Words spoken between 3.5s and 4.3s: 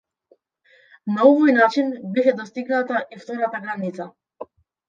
граница.